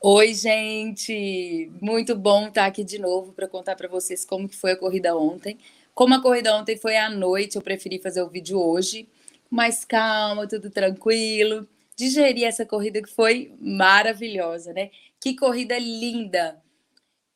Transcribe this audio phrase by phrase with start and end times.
[0.00, 1.70] Oi, gente!
[1.80, 5.16] Muito bom estar aqui de novo para contar para vocês como que foi a corrida
[5.16, 5.58] ontem.
[5.94, 9.08] Como a corrida ontem foi à noite, eu preferi fazer o vídeo hoje,
[9.50, 11.66] mais calma, tudo tranquilo.
[11.96, 14.90] Digerir essa corrida que foi maravilhosa, né?
[15.20, 16.62] Que corrida linda!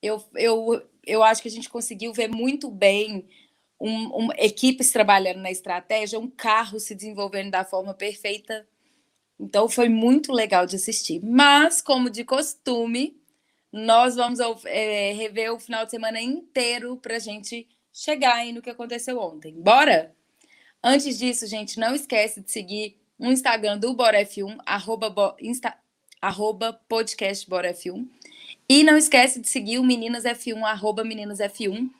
[0.03, 3.27] Eu, eu, eu acho que a gente conseguiu ver muito bem
[3.81, 8.67] um, um, equipes trabalhando na estratégia, um carro se desenvolvendo da forma perfeita
[9.41, 11.21] então foi muito legal de assistir.
[11.25, 13.19] Mas, como de costume,
[13.73, 18.61] nós vamos é, rever o final de semana inteiro para a gente chegar aí no
[18.61, 19.55] que aconteceu ontem.
[19.55, 20.15] Bora?
[20.83, 25.75] Antes disso, gente, não esquece de seguir o Instagram do Bora F1, arroba, bo, insta,
[26.20, 28.07] arroba podcast Bora F1.
[28.69, 31.91] E não esquece de seguir o Meninas F1, arroba Meninas F1,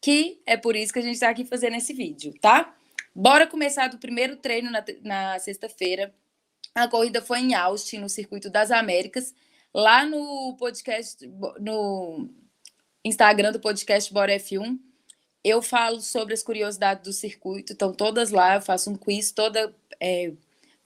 [0.00, 2.74] que é por isso que a gente está aqui fazendo esse vídeo, tá?
[3.14, 6.14] Bora começar do primeiro treino na, na sexta-feira.
[6.74, 9.34] A corrida foi em Austin, no Circuito das Américas.
[9.74, 11.26] Lá no podcast,
[11.60, 12.28] no
[13.04, 14.78] Instagram do podcast Bora F1,
[15.44, 17.72] eu falo sobre as curiosidades do circuito.
[17.72, 20.32] Estão todas lá, eu faço um quiz toda é,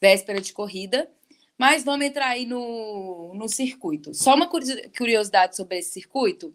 [0.01, 1.11] véspera de corrida.
[1.59, 4.15] Mas vamos entrar aí no, no circuito.
[4.15, 6.55] Só uma curiosidade sobre esse circuito.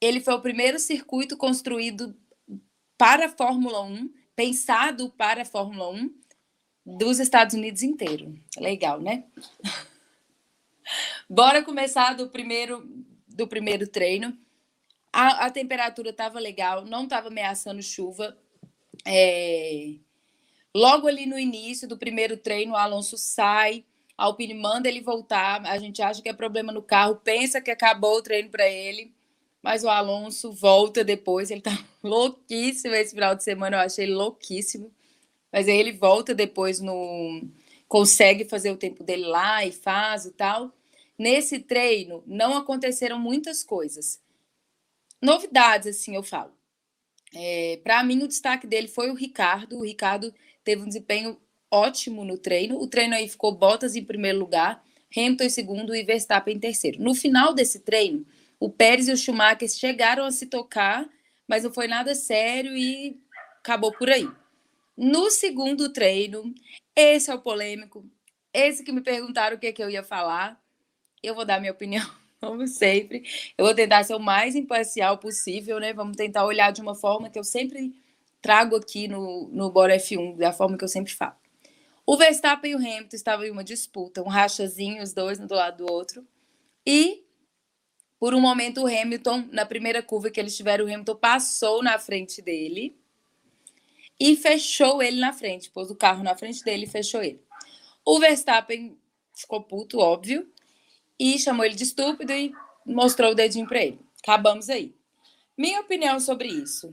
[0.00, 2.16] Ele foi o primeiro circuito construído
[2.96, 6.14] para a Fórmula 1, pensado para a Fórmula 1,
[6.84, 8.34] dos Estados Unidos inteiro.
[8.58, 9.24] Legal, né?
[11.28, 12.86] Bora começar do primeiro
[13.26, 14.36] do primeiro treino.
[15.12, 18.36] A, a temperatura estava legal, não estava ameaçando chuva.
[19.06, 19.94] É...
[20.74, 23.84] Logo ali no início do primeiro treino, o Alonso sai,
[24.16, 25.64] a Alpine manda ele voltar.
[25.66, 29.12] A gente acha que é problema no carro, pensa que acabou o treino para ele,
[29.62, 31.50] mas o Alonso volta depois.
[31.50, 34.92] Ele tá louquíssimo esse final de semana, eu achei louquíssimo.
[35.54, 37.48] Mas aí ele volta depois no.
[37.86, 40.72] consegue fazer o tempo dele lá e faz e tal.
[41.16, 44.20] Nesse treino, não aconteceram muitas coisas.
[45.22, 46.50] Novidades, assim, eu falo.
[47.32, 49.78] É, Para mim, o destaque dele foi o Ricardo.
[49.78, 50.34] O Ricardo
[50.64, 51.40] teve um desempenho
[51.70, 52.76] ótimo no treino.
[52.80, 54.82] O treino aí ficou Bottas em primeiro lugar,
[55.16, 57.00] Hamilton em segundo e Verstappen em terceiro.
[57.00, 58.26] No final desse treino,
[58.58, 61.08] o Pérez e o Schumacher chegaram a se tocar,
[61.46, 63.16] mas não foi nada sério e
[63.60, 64.28] acabou por aí.
[64.96, 66.54] No segundo treino,
[66.94, 68.04] esse é o polêmico,
[68.52, 70.60] esse que me perguntaram o que, é que eu ia falar.
[71.22, 72.08] Eu vou dar minha opinião,
[72.40, 73.24] como sempre.
[73.58, 75.92] Eu vou tentar ser o mais imparcial possível, né?
[75.92, 77.92] Vamos tentar olhar de uma forma que eu sempre
[78.40, 81.34] trago aqui no, no Bora F1, da forma que eu sempre falo.
[82.06, 85.54] O Verstappen e o Hamilton estavam em uma disputa, um rachazinho, os dois um do
[85.54, 86.24] lado do outro.
[86.86, 87.24] E,
[88.20, 91.98] por um momento, o Hamilton, na primeira curva que eles tiveram, o Hamilton passou na
[91.98, 92.94] frente dele
[94.18, 97.42] e fechou ele na frente, pôs o carro na frente dele e fechou ele.
[98.04, 98.96] O Verstappen
[99.34, 100.48] ficou puto, óbvio,
[101.18, 102.52] e chamou ele de estúpido e
[102.86, 104.00] mostrou o dedinho para ele.
[104.22, 104.94] Acabamos aí.
[105.56, 106.92] Minha opinião sobre isso.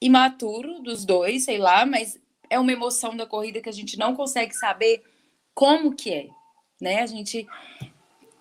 [0.00, 4.14] Imaturo dos dois, sei lá, mas é uma emoção da corrida que a gente não
[4.16, 5.02] consegue saber
[5.54, 6.28] como que é,
[6.80, 7.02] né?
[7.02, 7.46] A gente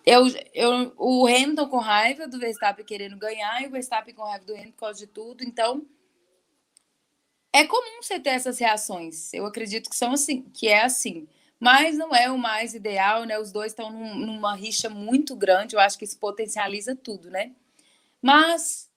[0.05, 4.45] eu, eu, o Hamilton com raiva do Verstappen querendo ganhar e o Verstappen com raiva
[4.45, 5.43] do Hamilton por causa de tudo.
[5.43, 5.85] Então,
[7.53, 9.33] é comum você ter essas reações.
[9.33, 11.27] Eu acredito que são assim, que é assim.
[11.59, 13.37] Mas não é o mais ideal, né?
[13.37, 15.75] Os dois estão num, numa rixa muito grande.
[15.75, 17.51] Eu acho que isso potencializa tudo, né?
[18.21, 18.89] Mas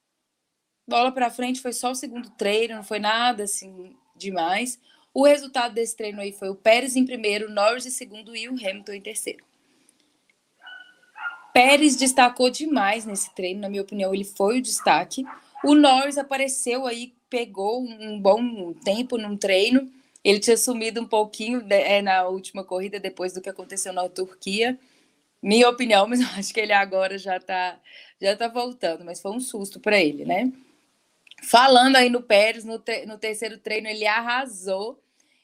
[0.86, 4.78] bola para frente foi só o segundo treino, não foi nada assim demais.
[5.12, 8.52] O resultado desse treino aí foi o Pérez em primeiro, Norris em segundo e o
[8.52, 9.44] Hamilton em terceiro.
[11.52, 15.24] Pérez destacou demais nesse treino, na minha opinião, ele foi o destaque.
[15.62, 19.90] O Norris apareceu aí pegou um bom tempo num treino.
[20.22, 24.78] Ele tinha sumido um pouquinho é, na última corrida, depois do que aconteceu na Turquia.
[25.42, 27.76] Minha opinião, mas eu acho que ele agora já está
[28.22, 30.52] já tá voltando, mas foi um susto para ele, né?
[31.42, 35.02] Falando aí no Pérez, no, te, no terceiro treino, ele arrasou.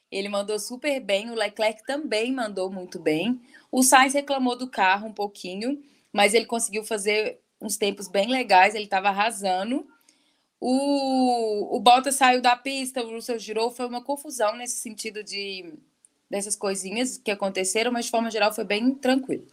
[0.09, 3.41] Ele mandou super bem, o Leclerc também mandou muito bem.
[3.69, 8.75] O Sainz reclamou do carro um pouquinho, mas ele conseguiu fazer uns tempos bem legais,
[8.75, 9.85] ele estava arrasando.
[10.63, 15.73] O, o Bottas saiu da pista, o Russell girou, foi uma confusão nesse sentido de
[16.29, 19.45] dessas coisinhas que aconteceram, mas de forma geral foi bem tranquilo.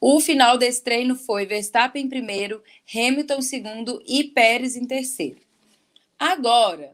[0.00, 2.62] O final desse treino foi Verstappen em primeiro,
[2.92, 5.40] Hamilton em segundo e Pérez em terceiro.
[6.18, 6.92] Agora,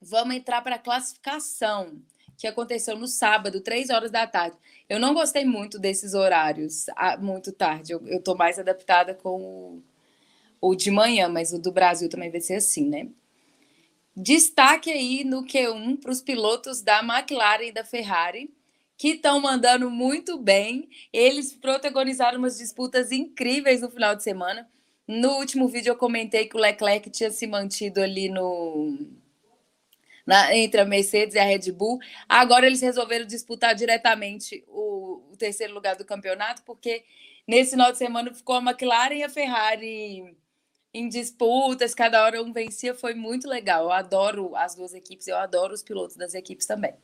[0.00, 2.02] vamos entrar para a classificação
[2.36, 4.56] que aconteceu no sábado, três horas da tarde.
[4.88, 7.92] Eu não gostei muito desses horários, ah, muito tarde.
[7.92, 9.82] Eu, estou mais adaptada com o
[10.64, 13.08] ou de manhã, mas o do Brasil também vai ser assim, né?
[14.16, 18.50] Destaque aí no Q1 para os pilotos da McLaren e da Ferrari,
[18.96, 20.88] que estão mandando muito bem.
[21.12, 24.66] Eles protagonizaram umas disputas incríveis no final de semana.
[25.06, 28.96] No último vídeo eu comentei que o Leclerc tinha se mantido ali no
[30.26, 31.98] na, entre a Mercedes e a Red Bull.
[32.26, 37.04] Agora eles resolveram disputar diretamente o, o terceiro lugar do campeonato, porque
[37.46, 40.34] nesse final de semana ficou a McLaren e a Ferrari
[40.94, 43.84] em disputas, cada hora um vencia, foi muito legal.
[43.84, 46.94] Eu adoro as duas equipes, eu adoro os pilotos das equipes também.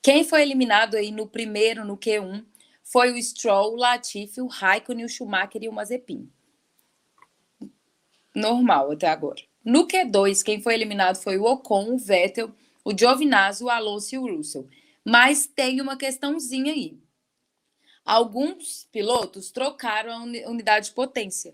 [0.00, 2.44] Quem foi eliminado aí no primeiro, no Q1,
[2.82, 6.30] foi o Stroll, o Latifi, o Raikkonen, o Schumacher e o Mazepin.
[8.34, 9.42] Normal até agora.
[9.62, 12.52] No Q2, quem foi eliminado foi o Ocon, o Vettel,
[12.84, 14.68] o Giovinazzi, o Alonso e o Russell.
[15.04, 16.98] Mas tem uma questãozinha aí.
[18.04, 21.52] Alguns pilotos trocaram a unidade de potência.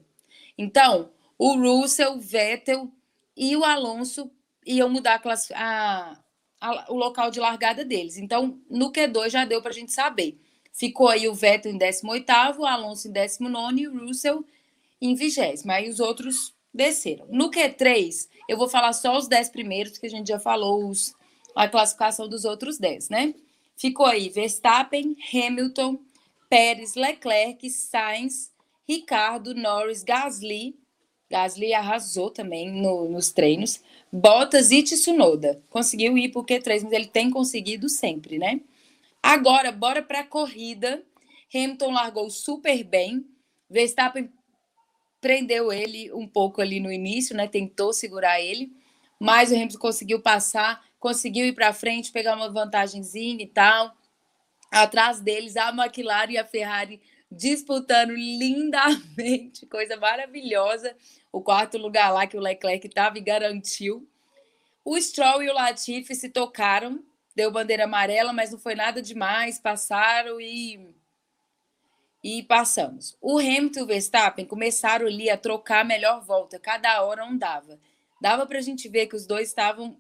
[0.57, 1.11] Então,
[1.45, 2.89] o Russell, o Vettel
[3.37, 4.31] e o Alonso
[4.65, 5.21] iam mudar
[5.57, 6.17] a,
[6.61, 8.17] a, o local de largada deles.
[8.17, 10.39] Então, no Q2 já deu para a gente saber.
[10.73, 14.45] Ficou aí o Vettel em 18, o Alonso em 19 e o Russell
[15.01, 15.69] em 20.
[15.69, 17.27] Aí os outros desceram.
[17.29, 21.13] No Q3, eu vou falar só os 10 primeiros, que a gente já falou os,
[21.57, 23.35] a classificação dos outros 10, né?
[23.77, 25.99] Ficou aí Verstappen, Hamilton,
[26.49, 28.53] Pérez, Leclerc, Sainz,
[28.89, 30.81] Ricardo, Norris, Gasly.
[31.33, 33.81] Gasly arrasou também no, nos treinos.
[34.13, 35.63] Bottas e Tsunoda.
[35.71, 38.61] Conseguiu ir por Q3, mas ele tem conseguido sempre, né?
[39.23, 41.03] Agora, bora para a corrida.
[41.55, 43.25] Hamilton largou super bem.
[43.71, 44.31] Verstappen
[45.23, 47.49] prendeu ele um pouco ali no início, né?
[47.49, 48.71] Tentou segurar ele,
[49.19, 53.97] mas o Hamilton conseguiu passar, conseguiu ir para frente, pegar uma vantagemzinha e tal.
[54.73, 56.99] Atrás deles, a McLaren e a Ferrari
[57.31, 60.97] disputando lindamente, coisa maravilhosa.
[61.31, 64.09] O quarto lugar lá que o Leclerc estava e garantiu.
[64.83, 67.05] O Stroll e o Latifi se tocaram,
[67.37, 70.95] deu bandeira amarela, mas não foi nada demais, passaram e
[72.25, 73.17] e passamos.
[73.21, 77.37] O Hamilton e o Verstappen começaram ali a trocar a melhor volta, cada hora um
[77.37, 77.79] dava.
[78.21, 79.99] Dava para a gente ver que os dois estavam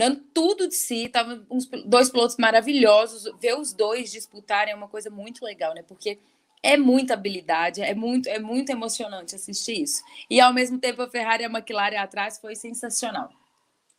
[0.00, 3.30] dando tudo de si, estavam uns dois pilotos maravilhosos.
[3.38, 5.82] Ver os dois disputarem é uma coisa muito legal, né?
[5.82, 6.18] Porque
[6.62, 10.02] é muita habilidade, é muito, é muito emocionante assistir isso.
[10.30, 13.30] E ao mesmo tempo a Ferrari e a McLaren atrás foi sensacional.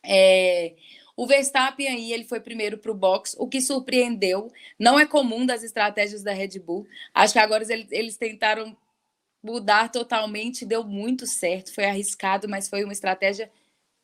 [0.04, 0.74] É,
[1.16, 4.50] o Verstappen aí ele foi primeiro para o box, o que surpreendeu.
[4.76, 6.84] Não é comum das estratégias da Red Bull.
[7.14, 8.76] Acho que agora eles, eles tentaram
[9.40, 11.72] mudar totalmente, deu muito certo.
[11.72, 13.48] Foi arriscado, mas foi uma estratégia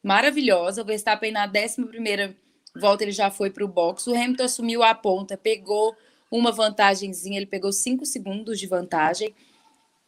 [0.08, 0.82] maravilhosa.
[0.82, 2.34] O Verstappen na 11
[2.74, 4.06] volta ele já foi para o box.
[4.06, 5.94] O Hamilton assumiu a ponta, pegou
[6.30, 9.34] uma vantagemzinha, ele pegou cinco segundos de vantagem.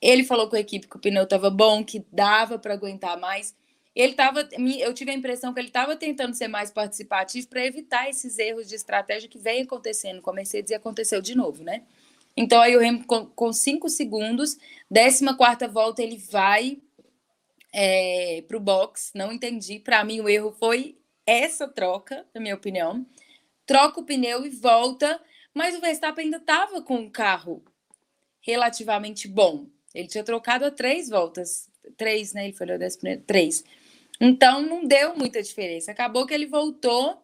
[0.00, 3.55] Ele falou com a equipe que o pneu estava bom, que dava para aguentar mais
[3.94, 4.49] ele estava,
[4.79, 8.69] eu tive a impressão que ele estava tentando ser mais participativo para evitar esses erros
[8.69, 11.82] de estratégia que vem acontecendo com a Mercedes e aconteceu de novo, né?
[12.37, 14.56] Então aí o Hamilton com, cinco segundos,
[14.93, 16.79] 14 quarta volta ele vai
[17.72, 19.78] é, para o box, não entendi.
[19.78, 23.06] Para mim o erro foi essa troca, na minha opinião.
[23.67, 25.20] Troca o pneu e volta,
[25.55, 27.62] mas o Verstappen ainda estava com um carro
[28.40, 29.67] relativamente bom.
[29.94, 32.44] Ele tinha trocado a três voltas, três, né?
[32.44, 33.64] Ele foi o décimo, três.
[34.20, 35.90] Então não deu muita diferença.
[35.90, 37.23] Acabou que ele voltou,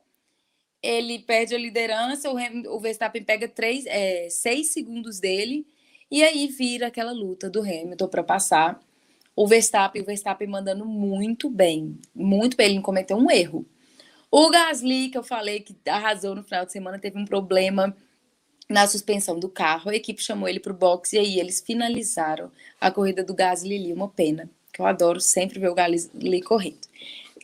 [0.83, 5.67] ele perde a liderança, o Verstappen pega três, é, seis segundos dele,
[6.11, 8.81] e aí vira aquela luta do Hamilton para passar.
[9.37, 12.69] O Verstappen, o Verstappen mandando muito bem, muito bem.
[12.69, 13.67] Ele não cometeu um erro.
[14.31, 17.95] O Gasly, que eu falei que arrasou no final de semana, teve um problema
[18.67, 19.91] na suspensão do carro.
[19.91, 22.51] A equipe chamou ele para o box e aí eles finalizaram
[22.81, 26.89] a corrida do Gasly ali, uma pena que eu adoro sempre ver o Gasly correndo.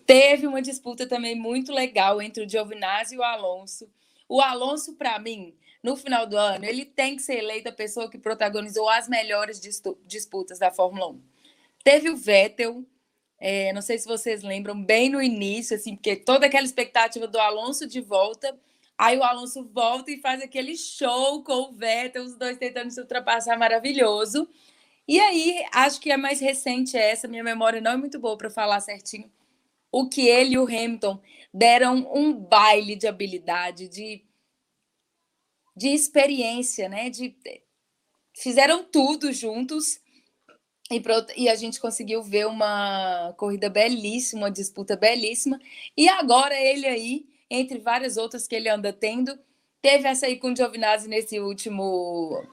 [0.07, 3.87] Teve uma disputa também muito legal entre o Giovinazzi e o Alonso.
[4.29, 8.11] O Alonso, para mim, no final do ano, ele tem que ser eleito a pessoa
[8.11, 9.61] que protagonizou as melhores
[10.07, 11.21] disputas da Fórmula 1.
[11.83, 12.85] Teve o Vettel,
[13.39, 17.39] é, não sei se vocês lembram, bem no início, assim, porque toda aquela expectativa do
[17.39, 18.57] Alonso de volta.
[18.97, 23.01] Aí o Alonso volta e faz aquele show com o Vettel, os dois tentando se
[23.01, 24.49] ultrapassar maravilhoso.
[25.09, 28.39] E aí, acho que a mais recente é essa, minha memória não é muito boa
[28.39, 29.31] para falar certinho.
[29.91, 31.21] O que ele e o Hamilton
[31.53, 34.25] deram um baile de habilidade, de,
[35.77, 37.11] de experiência, né?
[37.11, 37.37] De,
[38.35, 40.01] fizeram tudo juntos
[40.93, 41.03] e,
[41.37, 45.59] e a gente conseguiu ver uma corrida belíssima, uma disputa belíssima.
[45.97, 49.39] E agora ele aí, entre várias outras que ele anda tendo,
[49.81, 52.47] teve essa aí com o Giovinazzi nesse último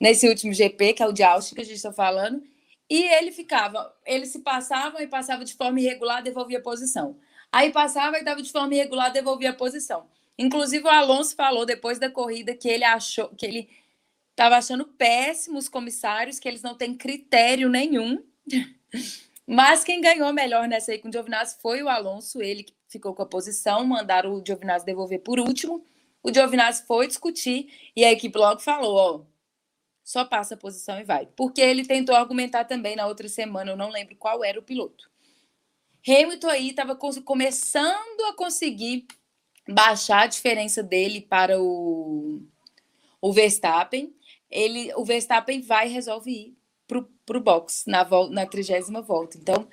[0.00, 2.42] nesse último GP, que é o de Austin que a gente está falando,
[2.90, 7.16] e ele ficava, ele se passava e passava de forma irregular, devolvia a posição.
[7.52, 10.06] Aí passava e estava de forma irregular, devolvia a posição.
[10.36, 13.68] Inclusive, o Alonso falou depois da corrida que ele achou que ele
[14.32, 18.22] estava achando péssimos comissários, que eles não têm critério nenhum.
[19.46, 23.14] Mas quem ganhou melhor nessa aí com o Giovinazzi foi o Alonso, ele que ficou
[23.14, 25.84] com a posição, mandaram o Giovinazzi devolver por último.
[26.22, 29.32] O Giovinazzi foi discutir e a equipe logo falou, ó,
[30.04, 31.26] só passa a posição e vai.
[31.26, 35.10] Porque ele tentou argumentar também na outra semana, eu não lembro qual era o piloto.
[36.06, 39.06] Hamilton aí estava começando a conseguir
[39.68, 42.42] baixar a diferença dele para o,
[43.20, 44.12] o Verstappen.
[44.52, 46.56] Ele, o Verstappen vai e resolve ir
[46.86, 49.38] para o box na, na trigésima volta.
[49.38, 49.66] Então,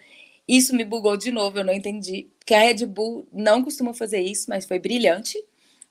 [0.47, 2.31] isso me bugou de novo, eu não entendi.
[2.39, 5.37] Porque a Red Bull não costuma fazer isso, mas foi brilhante.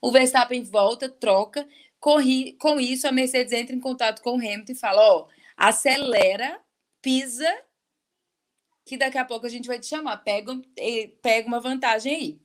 [0.01, 1.69] O Verstappen volta, troca.
[2.01, 5.27] Corri, com isso, a Mercedes entra em contato com o Hamilton e fala: ó,
[5.57, 6.61] acelera,
[7.03, 7.49] pisa,
[8.85, 10.17] que daqui a pouco a gente vai te chamar.
[10.19, 10.53] Pega,
[11.21, 12.41] pega uma vantagem aí.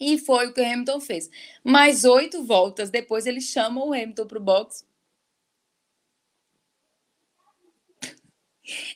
[0.00, 1.28] E foi o que o Hamilton fez.
[1.62, 4.87] Mais oito voltas depois, ele chama o Hamilton para o box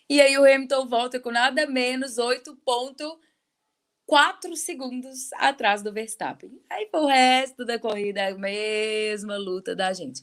[0.09, 6.61] E aí o Hamilton volta com nada menos 8,4 segundos atrás do Verstappen.
[6.71, 10.23] Aí foi o resto da corrida, a mesma luta da gente.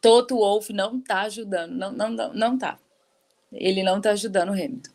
[0.00, 2.78] Toto Wolff não tá ajudando, não, não, não, não tá.
[3.52, 4.90] Ele não tá ajudando o Hamilton.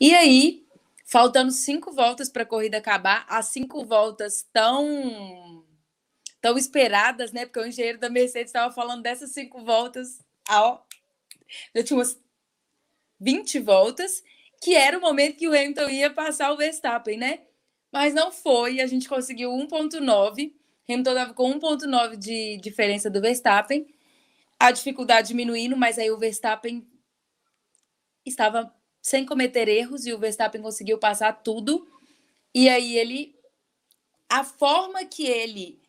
[0.00, 0.64] E aí,
[1.04, 5.64] faltando cinco voltas para a corrida acabar, as cinco voltas tão
[6.40, 7.44] tão esperadas, né?
[7.44, 10.24] Porque o engenheiro da Mercedes estava falando dessas cinco voltas.
[10.48, 10.78] Ó,
[11.74, 12.18] já tinha umas
[13.20, 14.22] 20 voltas,
[14.62, 17.40] que era o momento que o Hamilton ia passar o Verstappen, né?
[17.92, 20.52] Mas não foi, a gente conseguiu 1.9.
[20.88, 23.86] Hamilton estava com 1.9 de diferença do Verstappen.
[24.58, 26.86] A dificuldade diminuindo, mas aí o Verstappen
[28.24, 28.72] estava
[29.02, 31.86] sem cometer erros e o Verstappen conseguiu passar tudo.
[32.54, 33.34] E aí ele
[34.28, 35.80] a forma que ele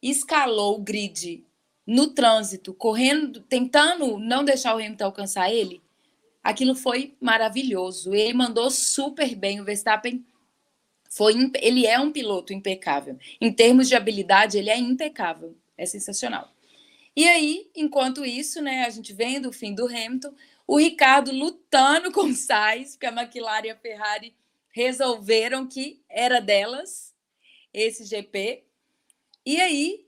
[0.00, 1.44] escalou o grid
[1.84, 5.82] no trânsito, correndo, tentando não deixar o Hamilton alcançar ele,
[6.46, 8.14] aquilo foi maravilhoso.
[8.14, 9.60] Ele mandou super bem.
[9.60, 10.24] O Verstappen
[11.10, 13.18] foi, ele é um piloto impecável.
[13.40, 15.56] Em termos de habilidade, ele é impecável.
[15.76, 16.48] É sensacional.
[17.16, 20.34] E aí, enquanto isso, né, a gente vendo o fim do Hamilton,
[20.66, 24.34] o Ricardo lutando com o Sainz, porque a McLaren e a Ferrari
[24.70, 27.12] resolveram que era delas
[27.72, 28.64] esse GP.
[29.44, 30.06] E aí,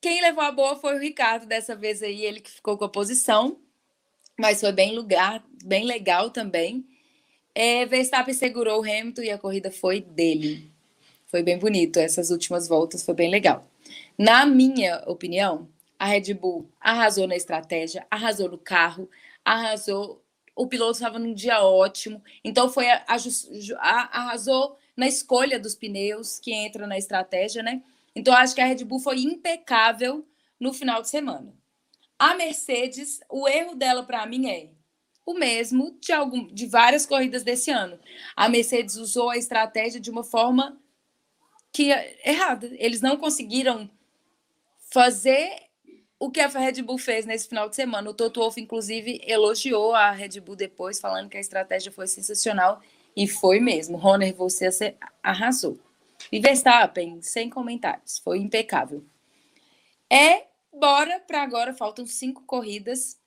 [0.00, 2.88] quem levou a boa foi o Ricardo dessa vez aí, ele que ficou com a
[2.88, 3.60] posição
[4.40, 6.84] mas foi bem lugar, bem legal também.
[7.54, 10.70] É, Verstappen segurou o Hamilton e a corrida foi dele.
[11.26, 11.98] Foi bem bonito.
[11.98, 13.68] Essas últimas voltas foi bem legal.
[14.16, 15.68] Na minha opinião,
[15.98, 19.10] a Red Bull arrasou na estratégia, arrasou no carro,
[19.44, 20.24] arrasou.
[20.56, 26.38] O piloto estava num dia ótimo, então foi a, a, arrasou na escolha dos pneus
[26.38, 27.82] que entra na estratégia, né?
[28.14, 30.26] Então acho que a Red Bull foi impecável
[30.58, 31.54] no final de semana.
[32.20, 34.68] A Mercedes, o erro dela para mim é
[35.24, 37.98] o mesmo de, algum, de várias corridas desse ano.
[38.36, 40.78] A Mercedes usou a estratégia de uma forma
[41.72, 42.68] que é errada.
[42.74, 43.90] Eles não conseguiram
[44.92, 45.62] fazer
[46.18, 48.10] o que a Red Bull fez nesse final de semana.
[48.10, 52.82] O Toto Wolff, inclusive, elogiou a Red Bull depois, falando que a estratégia foi sensacional.
[53.16, 53.96] E foi mesmo.
[53.96, 55.80] Roner, você arrasou.
[56.30, 58.18] E Verstappen, sem comentários.
[58.18, 59.02] Foi impecável.
[60.10, 63.18] É Bora para agora, faltam cinco corridas.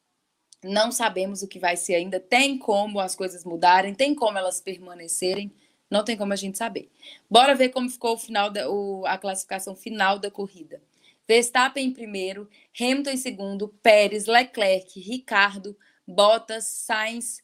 [0.63, 2.19] Não sabemos o que vai ser ainda.
[2.19, 5.51] Tem como as coisas mudarem, tem como elas permanecerem.
[5.89, 6.89] Não tem como a gente saber.
[7.29, 10.81] Bora ver como ficou o final da, o, a classificação final da corrida.
[11.27, 17.41] Verstappen em primeiro, Hamilton em segundo, Pérez, Leclerc, Ricardo, Bottas, Sainz,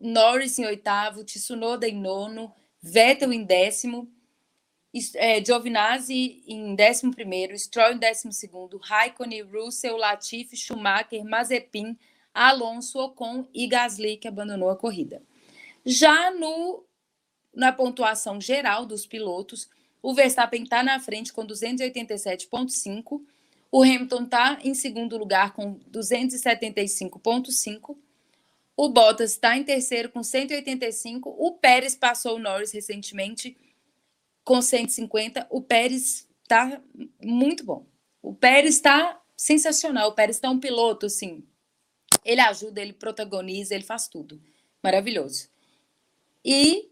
[0.00, 4.10] Norris em oitavo, Tsunoda em nono, Vettel em décimo,
[5.14, 11.96] é, Giovinazzi em 11º, Stroll em 12º, Raikkonen, Russell, Latifi, Schumacher, Mazepin,
[12.34, 15.22] Alonso, Ocon e Gasly, que abandonou a corrida.
[15.84, 16.84] Já no,
[17.54, 19.68] na pontuação geral dos pilotos,
[20.02, 23.20] o Verstappen está na frente com 287,5,
[23.72, 27.96] o Hamilton está em segundo lugar com 275,5,
[28.76, 33.56] o Bottas está em terceiro com 185, o Pérez passou o Norris recentemente
[34.44, 35.46] com 150.
[35.50, 36.80] O Pérez está
[37.22, 37.86] muito bom.
[38.22, 40.10] O Pérez está sensacional.
[40.10, 41.44] O Pérez está um piloto, assim.
[42.24, 44.40] Ele ajuda, ele protagoniza, ele faz tudo.
[44.82, 45.48] Maravilhoso.
[46.44, 46.90] E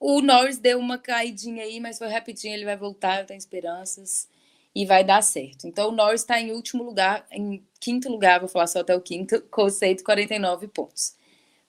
[0.00, 4.28] o Norris deu uma caidinha aí, mas foi rapidinho, ele vai voltar, eu tenho esperanças
[4.74, 5.66] e vai dar certo.
[5.66, 9.00] Então o Norris está em último lugar, em quinto lugar, vou falar só até o
[9.00, 11.16] quinto, com 149 pontos.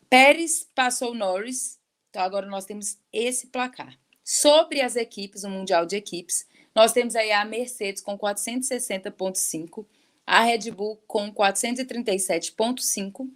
[0.09, 3.97] Pérez passou o Norris, então agora nós temos esse placar.
[4.31, 9.87] Sobre as equipes, o Mundial de Equipes, Nós temos aí a Mercedes com 460,5,
[10.23, 13.27] a Red Bull com 437,5,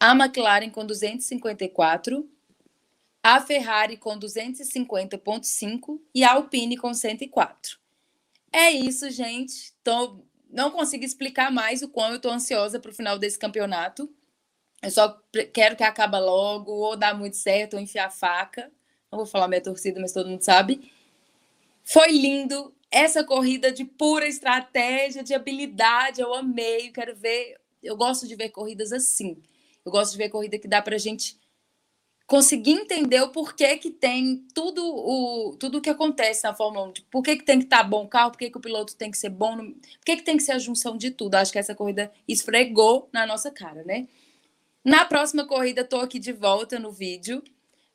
[0.00, 2.26] a McLaren com 254,
[3.22, 7.78] a Ferrari com 250,5 e a Alpine com 104.
[8.50, 9.74] É isso, gente.
[9.84, 14.10] Tô, não consigo explicar mais o quão eu estou ansiosa para o final desse campeonato.
[14.82, 18.72] Eu só quero que acabe logo, ou dar muito certo, ou enfiar faca.
[19.10, 20.92] Não vou falar minha torcida, mas todo mundo sabe.
[21.82, 26.20] Foi lindo essa corrida de pura estratégia, de habilidade.
[26.20, 27.58] Eu amei, quero ver.
[27.82, 29.42] Eu gosto de ver corridas assim.
[29.84, 31.38] Eu gosto de ver corrida que dá para a gente
[32.26, 36.92] conseguir entender o porquê que tem tudo o tudo que acontece na Fórmula 1.
[36.92, 38.60] Tipo, por que, que tem que estar tá bom o carro, por que, que o
[38.60, 41.36] piloto tem que ser bom, por que, que tem que ser a junção de tudo.
[41.36, 44.06] Acho que essa corrida esfregou na nossa cara, né?
[44.84, 47.42] Na próxima corrida, estou aqui de volta no vídeo.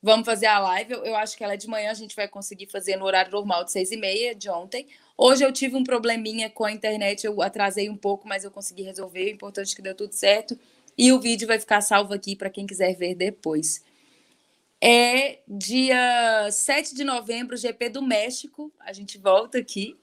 [0.03, 0.91] Vamos fazer a live.
[0.91, 3.31] Eu, eu, acho que ela é de manhã, a gente vai conseguir fazer no horário
[3.31, 4.85] normal de seis e meia de ontem.
[5.17, 8.83] Hoje eu tive um probleminha com a internet, eu atrasei um pouco, mas eu consegui
[8.83, 9.23] resolver.
[9.23, 10.59] O importante é que deu tudo certo.
[10.97, 13.81] E o vídeo vai ficar salvo aqui para quem quiser ver depois.
[14.81, 18.73] É dia 7 de novembro, GP do México.
[18.81, 19.97] A gente volta aqui.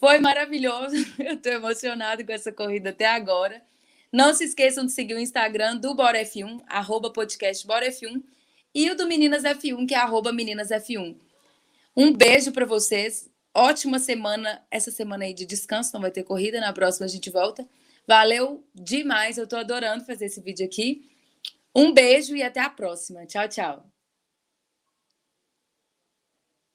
[0.00, 0.96] Foi maravilhoso.
[1.20, 3.62] Eu estou emocionado com essa corrida até agora.
[4.10, 8.22] Não se esqueçam de seguir o Instagram do Bora F1, arroba podcast Bora F1,
[8.74, 11.16] e o do Meninas F1, que é arroba Meninas F1.
[11.96, 13.30] Um beijo para vocês.
[13.54, 17.28] Ótima semana, essa semana aí de descanso, não vai ter corrida, na próxima a gente
[17.28, 17.68] volta.
[18.06, 21.10] Valeu demais, eu estou adorando fazer esse vídeo aqui.
[21.74, 23.26] Um beijo e até a próxima.
[23.26, 23.91] Tchau, tchau.